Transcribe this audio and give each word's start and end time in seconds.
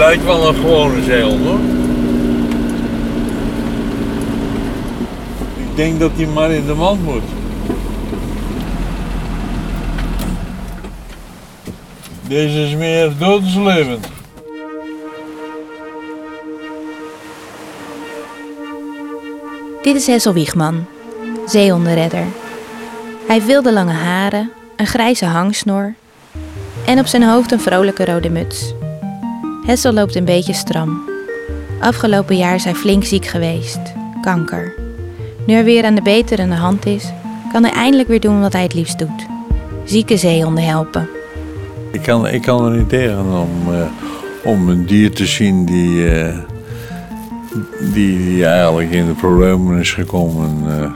lijkt 0.00 0.24
wel 0.24 0.48
een 0.48 0.54
gewone 0.54 1.02
zeehond 1.02 1.44
hoor. 1.44 1.58
Ik 5.56 5.76
denk 5.76 6.00
dat 6.00 6.10
hij 6.14 6.26
maar 6.26 6.50
in 6.50 6.66
de 6.66 6.74
mand 6.74 7.04
moet. 7.04 7.22
Deze 12.28 12.58
is 12.58 12.74
meer 12.74 13.12
doodslevend. 13.18 14.08
Dit 19.82 19.96
is 19.96 20.06
Hessel 20.06 20.32
Wiegman, 20.32 20.86
zeehondenredder. 21.46 22.24
Hij 23.26 23.34
heeft 23.34 23.46
wilde 23.46 23.72
lange 23.72 23.92
haren, 23.92 24.50
een 24.76 24.86
grijze 24.86 25.24
hangsnor 25.24 25.94
en 26.86 26.98
op 26.98 27.06
zijn 27.06 27.22
hoofd 27.22 27.52
een 27.52 27.60
vrolijke 27.60 28.04
rode 28.04 28.30
muts. 28.30 28.74
Hessel 29.70 29.92
loopt 29.92 30.14
een 30.14 30.24
beetje 30.24 30.52
stram. 30.52 31.02
Afgelopen 31.80 32.36
jaar 32.36 32.54
is 32.54 32.64
hij 32.64 32.74
flink 32.74 33.04
ziek 33.04 33.26
geweest, 33.26 33.80
kanker. 34.22 34.74
Nu 35.46 35.54
hij 35.54 35.64
weer 35.64 35.84
aan 35.84 35.94
de 35.94 36.02
beterende 36.02 36.54
hand 36.54 36.86
is, 36.86 37.12
kan 37.52 37.62
hij 37.62 37.72
eindelijk 37.72 38.08
weer 38.08 38.20
doen 38.20 38.40
wat 38.40 38.52
hij 38.52 38.62
het 38.62 38.74
liefst 38.74 38.98
doet: 38.98 39.26
zieke 39.84 40.16
zeehonden 40.16 40.64
helpen. 40.64 41.08
Ik 41.92 42.02
kan, 42.02 42.28
ik 42.28 42.42
kan 42.42 42.64
er 42.64 42.76
niet 42.76 42.88
tegen 42.88 43.18
om, 43.18 43.74
eh, 43.74 43.86
om 44.44 44.68
een 44.68 44.86
dier 44.86 45.12
te 45.12 45.26
zien 45.26 45.64
die, 45.64 46.10
eh, 46.10 46.38
die, 47.92 48.24
die 48.24 48.46
eigenlijk 48.46 48.90
in 48.90 49.06
de 49.06 49.14
problemen 49.14 49.80
is 49.80 49.92
gekomen 49.92 50.62
eh, 50.66 50.90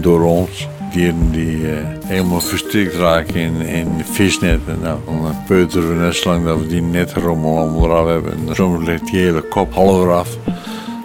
door 0.00 0.22
ons. 0.22 0.68
Dieren 0.96 1.30
die 1.30 1.72
eh, 1.72 1.86
helemaal 2.04 2.40
verstrikt 2.40 2.94
raken 2.94 3.34
in, 3.34 3.60
in 3.60 4.04
visnetten. 4.04 4.80
Nou, 4.80 4.98
dan 5.04 5.44
peuteren 5.46 5.88
we 5.88 5.94
net 5.94 6.14
zolang 6.14 6.44
dat 6.44 6.58
we 6.58 6.66
die 6.66 6.82
netrommel 6.82 7.58
allemaal 7.58 7.84
eraf 7.84 8.06
hebben. 8.06 8.32
En 8.32 8.54
soms 8.54 8.86
ligt 8.86 9.06
die 9.06 9.20
hele 9.20 9.40
kop 9.40 9.74
half 9.74 10.02
eraf. 10.02 10.36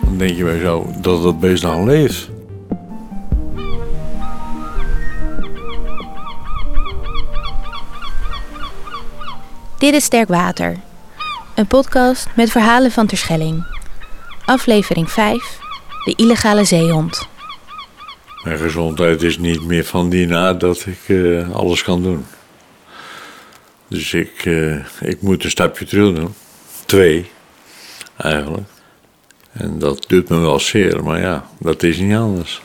Dan 0.04 0.18
denk 0.18 0.38
je 0.38 0.44
bij 0.44 0.60
zo 0.60 0.94
dat 1.02 1.24
dat 1.24 1.40
beest 1.40 1.64
nog 1.64 1.86
leeft. 1.86 2.30
Dit 9.78 9.94
is 9.94 10.04
Sterk 10.04 10.28
Water, 10.28 10.76
een 11.56 11.68
podcast 11.68 12.28
met 12.36 12.52
verhalen 12.52 12.92
van 12.92 13.08
Terschelling. 13.08 13.64
Aflevering 14.46 15.12
5: 15.12 15.60
De 16.06 16.14
illegale 16.16 16.64
zeehond. 16.64 17.30
Mijn 18.44 18.58
gezondheid 18.58 19.24
is 19.24 19.38
niet 19.38 19.66
meer 19.66 19.86
van 19.86 20.10
die 20.10 20.36
aard 20.36 20.60
dat 20.60 20.86
ik 20.86 21.16
eh, 21.16 21.52
alles 21.52 21.84
kan 21.84 22.04
doen. 22.04 22.26
Dus 23.88 24.14
ik, 24.14 24.46
eh, 24.46 24.76
ik 25.02 25.22
moet 25.22 25.44
een 25.44 25.50
stapje 25.50 25.86
terug 25.86 26.16
doen. 26.16 26.34
Twee, 26.86 27.32
eigenlijk. 28.18 28.68
En 29.52 29.80
dat 29.80 30.06
doet 30.08 30.30
me 30.30 30.40
wel 30.40 30.60
zeer, 30.60 31.04
maar 31.04 31.20
ja, 31.20 31.50
dat 31.60 31.84
is 31.84 31.98
niet 31.98 32.16
anders. 32.16 32.62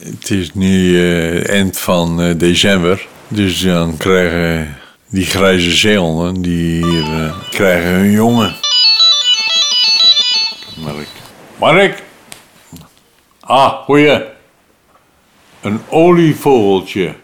Het 0.00 0.30
is 0.30 0.54
nu 0.54 1.00
eh, 1.00 1.48
eind 1.48 1.78
van 1.78 2.36
december, 2.38 3.06
dus 3.28 3.60
dan 3.60 3.96
krijgen 3.96 4.76
die 5.08 5.24
grijze 5.24 5.70
zeehonden, 5.70 6.42
die 6.42 6.86
hier, 6.86 7.34
krijgen 7.50 7.90
hun 7.90 8.10
jongen. 8.10 8.54
Mark. 10.76 11.08
Mark! 11.58 12.06
Ah, 13.48 13.72
goeie. 13.72 14.24
Een 15.60 15.80
olievogeltje. 15.88 17.14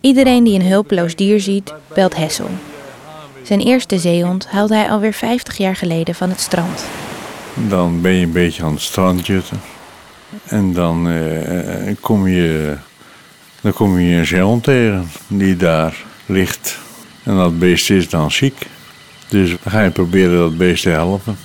Iedereen 0.00 0.44
die 0.44 0.54
een 0.60 0.66
hulpeloos 0.66 1.16
dier 1.16 1.40
ziet, 1.40 1.74
belt 1.94 2.16
Hessel. 2.16 2.48
Zijn 3.42 3.60
eerste 3.60 3.98
zeehond 3.98 4.46
haalde 4.46 4.74
hij 4.74 4.90
alweer 4.90 5.12
50 5.12 5.56
jaar 5.56 5.76
geleden 5.76 6.14
van 6.14 6.28
het 6.28 6.40
strand. 6.40 6.84
Dan 7.68 8.00
ben 8.00 8.12
je 8.12 8.24
een 8.24 8.32
beetje 8.32 8.62
aan 8.62 8.72
het 8.72 8.80
strand 8.80 9.26
jutten. 9.26 9.60
En 10.44 10.72
dan, 10.72 11.08
eh, 11.08 11.88
eh, 11.88 11.96
kom 12.00 12.28
je, 12.28 12.76
dan 13.60 13.72
kom 13.72 13.98
je 13.98 14.16
een 14.16 14.26
zeehond 14.26 14.64
tegen 14.64 15.10
die 15.26 15.56
daar 15.56 16.04
ligt. 16.26 16.78
En 17.22 17.36
dat 17.36 17.58
beest 17.58 17.90
is 17.90 18.08
dan 18.08 18.30
ziek. 18.30 18.66
Dus 19.28 19.48
dan 19.50 19.72
ga 19.72 19.82
je 19.82 19.90
proberen 19.90 20.38
dat 20.38 20.56
beest 20.56 20.82
te 20.82 20.90
helpen. 20.90 21.36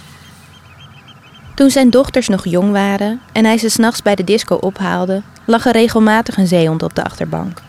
Toen 1.55 1.69
zijn 1.69 1.89
dochters 1.89 2.27
nog 2.27 2.45
jong 2.45 2.71
waren 2.71 3.21
en 3.31 3.45
hij 3.45 3.57
ze 3.57 3.69
s'nachts 3.69 4.01
bij 4.01 4.16
de 4.16 4.23
disco 4.23 4.55
ophaalde, 4.55 5.21
lag 5.45 5.66
er 5.66 5.71
regelmatig 5.71 6.38
een 6.38 6.47
zeehond 6.47 6.83
op 6.83 6.95
de 6.95 7.03
achterbank. 7.03 7.61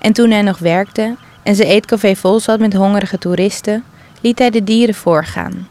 En 0.00 0.12
toen 0.12 0.30
hij 0.30 0.42
nog 0.42 0.58
werkte 0.58 1.16
en 1.42 1.54
zijn 1.54 1.68
eetcafé 1.68 2.14
vol 2.16 2.40
zat 2.40 2.58
met 2.58 2.74
hongerige 2.74 3.18
toeristen, 3.18 3.84
liet 4.20 4.38
hij 4.38 4.50
de 4.50 4.64
dieren 4.64 4.94
voorgaan. 4.94 5.68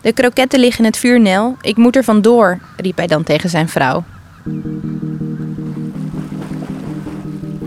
De 0.00 0.12
kroketten 0.12 0.60
liggen 0.60 0.84
in 0.84 0.90
het 0.90 0.98
vuur, 0.98 1.20
Nel. 1.20 1.56
Ik 1.60 1.76
moet 1.76 1.96
er 1.96 2.04
vandoor, 2.04 2.58
riep 2.76 2.96
hij 2.96 3.06
dan 3.06 3.22
tegen 3.22 3.50
zijn 3.50 3.68
vrouw. 3.68 4.04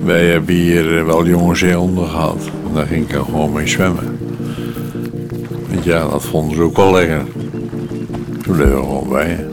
Wij 0.03 0.25
hebben 0.25 0.55
hier 0.55 1.05
wel 1.05 1.27
jonge 1.27 1.55
zeehonden 1.55 2.07
gehad. 2.07 2.49
Daar 2.73 2.87
ging 2.87 3.09
ik 3.09 3.15
gewoon 3.15 3.53
mee 3.53 3.67
zwemmen. 3.67 4.19
Want 5.69 5.83
ja, 5.83 6.09
dat 6.09 6.23
vonden 6.23 6.55
ze 6.55 6.61
ook 6.61 6.75
wel 6.75 6.91
lekker. 6.91 7.25
Toen 8.43 8.55
bleven 8.55 8.75
we 8.75 8.83
gewoon 8.83 9.09
bij. 9.09 9.45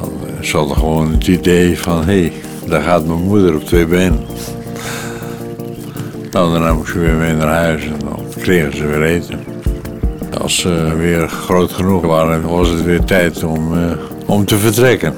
Dan 0.00 0.10
eh, 0.26 0.42
zat 0.42 0.70
er 0.70 0.76
gewoon 0.76 1.12
het 1.12 1.26
idee 1.26 1.78
van, 1.78 2.04
hé, 2.04 2.04
hey, 2.04 2.32
daar 2.66 2.82
gaat 2.82 3.06
mijn 3.06 3.22
moeder 3.22 3.54
op 3.54 3.64
twee 3.64 3.86
benen. 3.86 4.20
Nou, 6.30 6.52
daarna 6.52 6.72
moesten 6.72 7.00
we 7.00 7.06
weer 7.06 7.16
mee 7.16 7.34
naar 7.34 7.54
huis 7.54 7.84
en 7.84 7.98
dan 7.98 8.24
kregen 8.40 8.76
ze 8.76 8.86
weer 8.86 9.02
eten. 9.02 9.38
Als 10.40 10.58
ze 10.58 10.94
weer 10.96 11.28
groot 11.28 11.72
genoeg 11.72 12.02
waren, 12.02 12.48
was 12.48 12.68
het 12.68 12.82
weer 12.82 13.04
tijd 13.04 13.44
om, 13.44 13.74
eh, 13.74 13.90
om 14.26 14.44
te 14.44 14.56
vertrekken. 14.56 15.14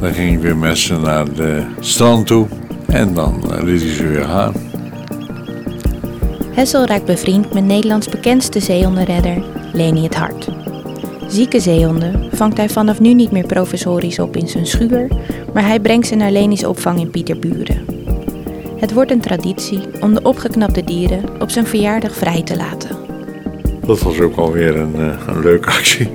Dan 0.00 0.12
ging 0.12 0.36
ik 0.36 0.42
weer 0.42 0.56
met 0.56 0.78
ze 0.78 0.98
naar 0.98 1.26
het 1.26 1.64
strand 1.80 2.26
toe 2.26 2.46
en 2.86 3.14
dan 3.14 3.52
eh, 3.52 3.62
liet 3.62 3.82
hij 3.82 3.90
ze 3.90 4.06
weer 4.06 4.24
gaan. 4.24 4.52
Hessel 6.50 6.86
raakt 6.86 7.04
bevriend 7.04 7.52
met 7.52 7.64
Nederlands 7.64 8.08
bekendste 8.08 8.60
zeehondenredder, 8.60 9.44
Leni 9.72 10.02
het 10.02 10.14
Hart. 10.14 10.57
Zieke 11.28 11.60
zeehonden 11.60 12.28
vangt 12.32 12.56
hij 12.56 12.68
vanaf 12.68 13.00
nu 13.00 13.14
niet 13.14 13.30
meer 13.30 13.46
professorisch 13.46 14.18
op 14.18 14.36
in 14.36 14.48
zijn 14.48 14.66
schuur, 14.66 15.08
maar 15.54 15.66
hij 15.66 15.80
brengt 15.80 16.06
ze 16.06 16.14
naar 16.14 16.30
Leni's 16.30 16.64
opvang 16.64 17.00
in 17.00 17.10
Pieterburen. 17.10 17.84
Het 18.76 18.92
wordt 18.92 19.10
een 19.10 19.20
traditie 19.20 19.80
om 20.00 20.14
de 20.14 20.22
opgeknapte 20.22 20.84
dieren 20.84 21.40
op 21.40 21.50
zijn 21.50 21.66
verjaardag 21.66 22.14
vrij 22.14 22.42
te 22.42 22.56
laten. 22.56 22.96
Dat 23.86 24.00
was 24.00 24.20
ook 24.20 24.36
alweer 24.36 24.76
een, 24.76 24.94
eh, 24.94 25.20
een 25.26 25.40
leuke 25.40 25.68
actie. 25.68 26.08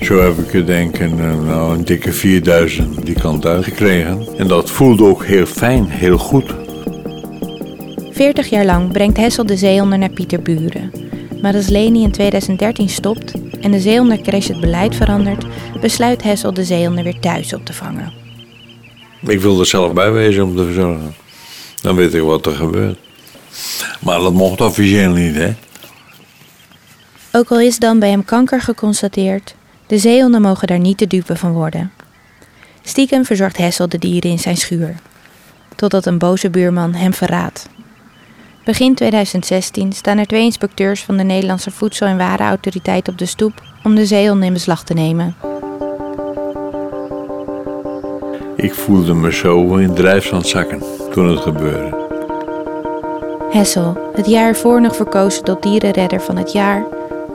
Zo 0.00 0.20
heb 0.22 0.38
ik 0.38 0.54
er 0.54 0.66
denk 0.66 0.94
ik 0.94 1.00
een, 1.00 1.18
eh, 1.18 1.46
nou, 1.46 1.74
een 1.74 1.84
dikke 1.84 2.12
4000 2.12 3.06
die 3.06 3.20
kant 3.20 3.46
uitgekregen. 3.46 4.26
En 4.36 4.48
dat 4.48 4.70
voelde 4.70 5.04
ook 5.04 5.24
heel 5.24 5.46
fijn, 5.46 5.86
heel 5.88 6.18
goed. 6.18 6.54
40 8.10 8.50
jaar 8.50 8.64
lang 8.64 8.92
brengt 8.92 9.16
Hessel 9.16 9.46
de 9.46 9.56
zeehonden 9.56 9.98
naar 9.98 10.10
Pieterburen. 10.10 10.90
Maar 11.42 11.54
als 11.54 11.68
Leni 11.68 12.02
in 12.02 12.10
2013 12.10 12.88
stopt 12.88 13.32
en 13.60 13.70
de 13.70 13.80
zeehondencrash 13.80 14.48
het 14.48 14.60
beleid 14.60 14.96
verandert, 14.96 15.44
besluit 15.80 16.22
Hessel 16.22 16.54
de 16.54 16.64
zeehonden 16.64 17.04
weer 17.04 17.20
thuis 17.20 17.54
op 17.54 17.64
te 17.64 17.72
vangen. 17.72 18.12
Ik 19.26 19.40
wil 19.40 19.60
er 19.60 19.66
zelf 19.66 19.92
bij 19.92 20.12
wezen 20.12 20.44
om 20.44 20.56
te 20.56 20.64
verzorgen. 20.64 21.14
Dan 21.82 21.96
weet 21.96 22.14
ik 22.14 22.22
wat 22.22 22.46
er 22.46 22.54
gebeurt. 22.54 22.98
Maar 24.00 24.18
dat 24.18 24.32
mocht 24.32 24.60
officieel 24.60 25.10
niet, 25.10 25.34
hè? 25.34 25.54
Ook 27.32 27.50
al 27.50 27.60
is 27.60 27.78
dan 27.78 27.98
bij 27.98 28.10
hem 28.10 28.24
kanker 28.24 28.60
geconstateerd, 28.60 29.54
de 29.86 29.98
zeehonden 29.98 30.42
mogen 30.42 30.66
daar 30.66 30.78
niet 30.78 30.98
de 30.98 31.06
dupe 31.06 31.36
van 31.36 31.52
worden. 31.52 31.92
Stiekem 32.82 33.24
verzorgt 33.24 33.56
Hessel 33.56 33.88
de 33.88 33.98
dieren 33.98 34.30
in 34.30 34.38
zijn 34.38 34.56
schuur. 34.56 34.94
Totdat 35.76 36.06
een 36.06 36.18
boze 36.18 36.50
buurman 36.50 36.94
hem 36.94 37.14
verraadt. 37.14 37.68
Begin 38.64 38.94
2016 38.94 39.92
staan 39.92 40.18
er 40.18 40.26
twee 40.26 40.42
inspecteurs 40.42 41.02
van 41.02 41.16
de 41.16 41.22
Nederlandse 41.22 41.70
Voedsel- 41.70 42.06
en 42.06 42.16
Warenautoriteit 42.16 43.08
op 43.08 43.18
de 43.18 43.26
stoep 43.26 43.62
om 43.84 43.94
de 43.94 44.06
zeehonden 44.06 44.46
in 44.46 44.52
beslag 44.52 44.84
te 44.84 44.94
nemen. 44.94 45.36
Ik 48.56 48.74
voelde 48.74 49.14
me 49.14 49.32
zo 49.32 49.76
in 49.76 49.94
drijfzand 49.94 50.46
zakken 50.46 50.82
toen 51.12 51.28
het 51.28 51.40
gebeurde. 51.40 52.08
Hessel, 53.50 54.10
het 54.14 54.26
jaar 54.26 54.48
ervoor 54.48 54.80
nog 54.80 54.96
verkozen 54.96 55.44
tot 55.44 55.62
dierenredder 55.62 56.20
van 56.20 56.36
het 56.36 56.52
jaar, 56.52 56.84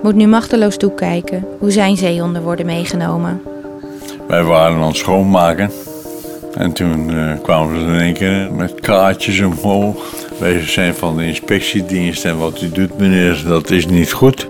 moet 0.02 0.16
nu 0.16 0.28
machteloos 0.28 0.78
toekijken 0.78 1.48
hoe 1.60 1.72
zijn 1.72 1.98
zeehonden 1.98 2.42
worden 2.42 2.66
meegenomen. 2.66 3.42
Wij 4.28 4.44
waren 4.44 4.78
aan 4.78 4.88
het 4.88 4.96
schoonmaken. 4.96 5.72
En 6.56 6.74
toen 6.74 7.10
eh, 7.10 7.32
kwamen 7.42 7.80
ze 7.80 7.86
in 7.86 8.00
één 8.00 8.14
keer 8.14 8.54
met 8.54 8.80
kaartjes 8.80 9.40
omhoog. 9.40 10.14
Wij 10.40 10.68
zijn 10.68 10.94
van 10.94 11.18
de 11.18 11.26
inspectiedienst 11.26 12.26
en 12.26 12.38
wat 12.38 12.62
u 12.62 12.70
doet 12.70 12.98
meneer, 12.98 13.44
dat 13.48 13.70
is 13.70 13.86
niet 13.86 14.12
goed. 14.12 14.48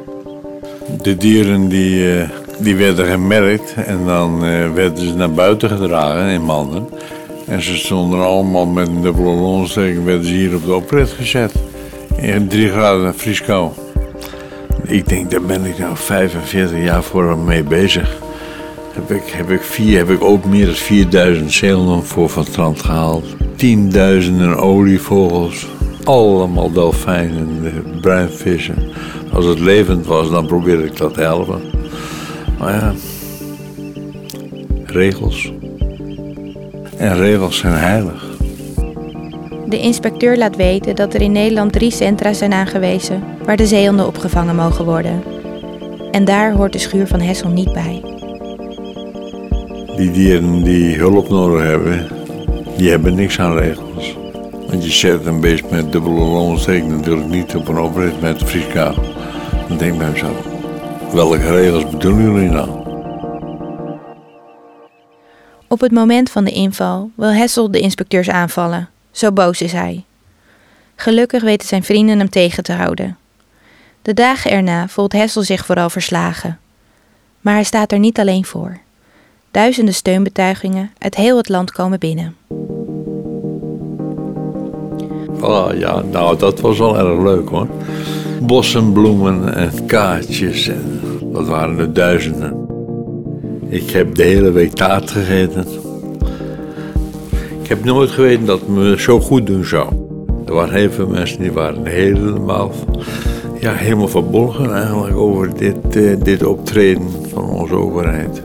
De 1.02 1.18
dieren 1.18 1.68
die, 1.68 2.20
eh, 2.20 2.30
die 2.60 2.76
werden 2.76 3.06
gemerkt 3.06 3.74
en 3.74 4.06
dan 4.06 4.46
eh, 4.46 4.74
werden 4.74 5.08
ze 5.08 5.16
naar 5.16 5.32
buiten 5.32 5.70
gedragen 5.70 6.30
in 6.30 6.42
manden. 6.42 6.90
En 7.48 7.62
ze 7.62 7.78
stonden 7.78 8.20
allemaal 8.20 8.66
met 8.66 8.88
een 8.88 9.02
dubbele 9.02 9.30
lonsteken, 9.30 10.06
werden 10.06 10.26
ze 10.26 10.34
hier 10.34 10.56
op 10.56 10.66
de 10.66 10.74
oprit 10.74 11.10
gezet. 11.10 11.54
In 12.16 12.48
drie 12.48 12.70
graden 12.70 13.16
vrieskou. 13.16 13.72
Ik 14.84 15.08
denk, 15.08 15.32
daar 15.32 15.42
ben 15.42 15.66
ik 15.66 15.78
nou 15.78 15.98
45 15.98 16.84
jaar 16.84 17.04
voor 17.04 17.38
mee 17.38 17.64
bezig. 17.64 18.24
Heb 18.96 19.12
ik, 19.12 19.30
heb 19.30 19.50
ik, 19.50 19.62
vier, 19.62 19.98
heb 19.98 20.10
ik 20.10 20.24
ook 20.24 20.46
meer 20.46 20.66
dan 20.66 20.76
4000 20.76 21.52
zeelanden 21.52 22.04
voor 22.04 22.30
van 22.30 22.44
het 22.44 22.52
strand 22.52 22.82
gehaald. 22.82 23.26
Tienduizenden 23.56 24.58
olievogels. 24.58 25.68
Allemaal 26.04 26.72
dolfijnen, 26.72 27.62
bruinvissen. 28.02 28.76
Als 29.34 29.46
het 29.46 29.60
levend 29.60 30.06
was, 30.06 30.30
dan 30.30 30.48
probeerde 30.48 30.84
ik 30.84 30.98
dat 30.98 31.14
te 31.14 31.22
helpen. 31.22 31.62
Maar 32.60 32.74
ja, 32.74 32.94
regels. 34.86 35.52
En 36.98 37.16
regels 37.18 37.58
zijn 37.58 37.74
heilig. 37.74 38.26
De 39.66 39.80
inspecteur 39.80 40.38
laat 40.38 40.56
weten 40.56 40.96
dat 40.96 41.14
er 41.14 41.22
in 41.22 41.32
Nederland 41.32 41.74
drie 41.74 41.92
centra 41.92 42.34
zijn 42.34 42.54
aangewezen 42.54 43.24
waar 43.44 43.58
de 43.58 43.68
zeehonden 43.68 44.08
opgevangen 44.08 44.56
mogen 44.56 44.86
worden. 44.86 45.24
En 46.12 46.26
daar 46.26 46.54
hoort 46.54 46.74
de 46.74 46.80
schuur 46.80 47.08
van 47.08 47.20
Hessel 47.20 47.50
niet 47.50 47.74
bij. 47.74 48.02
Die 49.96 50.12
dieren 50.12 50.64
die 50.64 50.96
hulp 50.96 51.30
nodig 51.30 51.64
hebben, 51.64 52.08
die 52.78 52.90
hebben 52.90 53.16
niks 53.16 53.40
aan 53.40 53.58
regels. 53.58 54.18
Want 54.68 54.84
je 54.84 54.92
zet 54.92 55.26
een 55.26 55.40
beest 55.40 55.70
met 55.70 55.92
dubbele 55.92 56.16
longontsteking 56.16 56.92
natuurlijk 56.92 57.28
niet 57.28 57.56
op 57.56 57.68
een 57.68 57.78
oprit 57.78 58.22
met 58.22 58.44
vrieskabel. 58.44 59.04
Dan 59.68 59.78
denk 59.78 59.94
ik 59.94 59.98
bij 59.98 60.12
mezelf, 60.12 60.46
welke 61.14 61.50
regels 61.52 61.90
bedoelen 61.90 62.32
jullie 62.32 62.50
nou? 62.50 62.70
Op 65.68 65.80
het 65.80 65.92
moment 65.92 66.32
van 66.32 66.44
de 66.44 66.52
inval 66.52 67.10
wil 67.16 67.34
Hessel 67.34 67.72
de 67.72 67.80
inspecteurs 67.80 68.30
aanvallen. 68.30 68.90
Zo 69.12 69.32
boos 69.32 69.62
is 69.62 69.72
hij. 69.72 70.04
Gelukkig 70.96 71.44
weten 71.44 71.68
zijn 71.68 71.84
vrienden 71.84 72.18
hem 72.18 72.30
tegen 72.30 72.64
te 72.64 72.74
houden. 72.74 73.18
De 74.02 74.14
dagen 74.14 74.52
erna 74.52 74.88
voelt 74.88 75.14
Hessel 75.14 75.44
zich 75.44 75.66
vooral 75.66 75.90
verslagen. 75.90 76.60
Maar 77.42 77.54
hij 77.54 77.64
staat 77.64 77.92
er 77.92 78.00
niet 78.00 78.20
alleen 78.20 78.46
voor. 78.46 78.84
Duizenden 79.56 79.94
steunbetuigingen 79.94 80.92
uit 80.98 81.16
heel 81.16 81.38
het 81.38 81.50
land 81.50 81.72
komen 81.72 82.00
binnen. 82.00 82.36
Oh 85.42 85.68
ja, 85.78 86.02
nou 86.12 86.38
dat 86.38 86.60
was 86.60 86.78
wel 86.78 86.98
erg 86.98 87.24
leuk 87.24 87.50
hoor. 87.50 87.68
Bossen, 88.42 88.94
bloemen 88.94 89.56
en 89.56 89.86
kaartjes. 89.86 90.68
En 90.68 91.02
dat 91.34 91.48
waren 91.48 91.80
er 91.80 91.94
duizenden. 91.94 92.68
Ik 93.70 93.90
heb 93.90 94.16
de 94.16 94.24
hele 94.24 94.52
week 94.52 94.74
taart 94.74 95.12
gegeten. 95.12 95.66
Ik 97.62 97.68
heb 97.68 97.84
nooit 97.84 98.10
geweten 98.10 98.46
dat 98.46 98.60
het 98.60 98.70
me 98.70 99.00
zo 99.00 99.20
goed 99.20 99.48
doen 99.48 99.66
zou. 99.66 99.88
Er 100.46 100.54
waren 100.54 100.76
heel 100.76 100.92
veel 100.92 101.08
mensen 101.08 101.40
die 101.40 101.52
waren 101.52 101.86
helemaal, 101.86 102.72
ja, 103.60 103.74
helemaal 103.74 104.08
verbolgen 104.08 104.74
eigenlijk 104.74 105.18
over 105.18 105.58
dit, 105.58 105.96
eh, 105.96 106.16
dit 106.24 106.44
optreden 106.44 107.08
van 107.34 107.44
onze 107.44 107.76
overheid. 107.76 108.42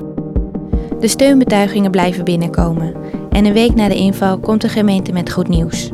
De 1.01 1.09
steunbetuigingen 1.09 1.91
blijven 1.91 2.25
binnenkomen 2.25 2.95
en 3.31 3.45
een 3.45 3.53
week 3.53 3.75
na 3.75 3.89
de 3.89 3.95
inval 3.95 4.39
komt 4.39 4.61
de 4.61 4.69
gemeente 4.69 5.13
met 5.13 5.33
goed 5.33 5.49
nieuws. 5.49 5.91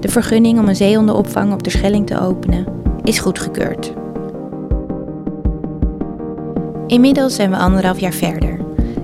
De 0.00 0.08
vergunning 0.08 0.58
om 0.58 0.68
een 0.68 0.76
zeehondenopvang 0.76 1.52
op 1.52 1.62
de 1.62 1.70
Schelling 1.70 2.06
te 2.06 2.20
openen 2.20 2.66
is 3.02 3.18
goedgekeurd. 3.18 3.92
Inmiddels 6.86 7.34
zijn 7.34 7.50
we 7.50 7.56
anderhalf 7.56 8.00
jaar 8.00 8.12
verder 8.12 8.58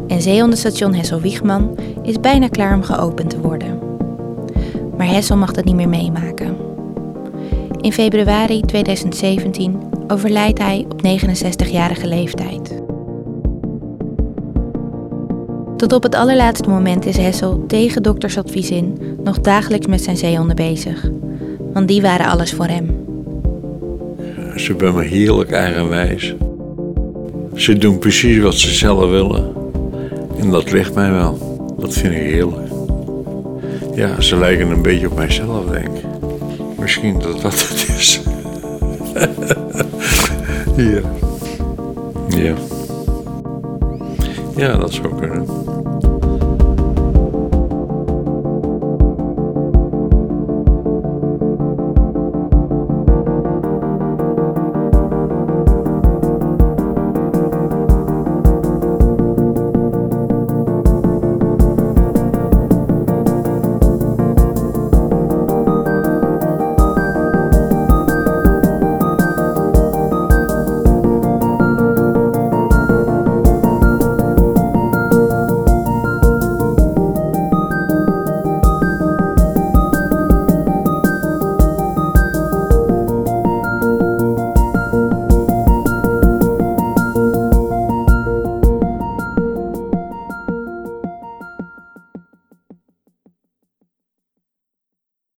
en 0.07 0.23
zeehondenstation 0.23 0.95
Hessel-Wiegman 0.95 1.79
is 2.03 2.21
bijna 2.21 2.49
klaar 2.49 2.75
om 2.75 2.83
geopend 2.83 3.31
te 3.31 3.41
worden. 3.41 3.79
Maar 4.97 5.09
Hessel 5.09 5.37
mag 5.37 5.53
dat 5.53 5.65
niet 5.65 5.75
meer 5.75 5.89
meemaken. 5.89 6.57
In 7.81 7.93
februari 7.93 8.61
2017 8.61 9.81
overlijdt 10.09 10.59
hij 10.59 10.87
op 10.89 11.03
69-jarige 11.03 12.07
leeftijd. 12.07 12.60
Tot 15.81 15.93
op 15.93 16.03
het 16.03 16.15
allerlaatste 16.15 16.69
moment 16.69 17.07
is 17.07 17.17
Hessel 17.17 17.65
tegen 17.67 18.03
doktersadvies 18.03 18.71
in 18.71 19.17
nog 19.23 19.41
dagelijks 19.41 19.87
met 19.87 20.03
zijn 20.03 20.17
zeehonden 20.17 20.57
bezig. 20.57 21.11
Want 21.73 21.89
die 21.89 22.03
waren 22.03 22.27
alles 22.27 22.53
voor 22.53 22.67
hem. 22.67 23.05
Ze 24.57 24.75
zijn 24.79 24.95
me 24.95 25.05
heerlijk 25.05 25.51
eigenwijs. 25.51 26.35
Ze 27.55 27.79
doen 27.79 27.99
precies 27.99 28.39
wat 28.39 28.55
ze 28.55 28.75
zelf 28.75 29.11
willen. 29.11 29.53
En 30.39 30.51
dat 30.51 30.73
ligt 30.73 30.95
mij 30.95 31.11
wel. 31.11 31.39
Dat 31.79 31.93
vind 31.93 32.15
ik 32.15 32.21
heerlijk. 32.21 32.71
Ja, 33.95 34.21
ze 34.21 34.37
lijken 34.37 34.71
een 34.71 34.83
beetje 34.83 35.11
op 35.11 35.17
mijzelf, 35.17 35.67
denk 35.71 35.87
ik. 35.87 36.05
Misschien 36.79 37.19
dat 37.19 37.41
dat 37.41 37.69
het 37.69 37.89
is. 37.99 38.21
ja. 40.93 41.01
Ja. 42.29 42.55
Ja, 44.57 44.77
dat 44.77 44.93
zou 44.93 45.15
kunnen. 45.19 45.70